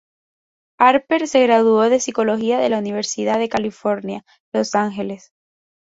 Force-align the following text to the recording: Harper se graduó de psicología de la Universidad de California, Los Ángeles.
Harper 0.79 1.27
se 1.27 1.43
graduó 1.43 1.83
de 1.87 1.99
psicología 1.99 2.57
de 2.57 2.69
la 2.69 2.79
Universidad 2.79 3.37
de 3.37 3.49
California, 3.49 4.25
Los 4.51 4.73
Ángeles. 4.73 5.31